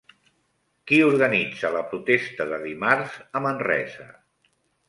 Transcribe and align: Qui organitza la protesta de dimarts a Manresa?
Qui 0.91 1.01
organitza 1.07 1.71
la 1.77 1.85
protesta 1.93 2.49
de 2.55 2.61
dimarts 2.65 3.21
a 3.41 3.47
Manresa? 3.49 4.09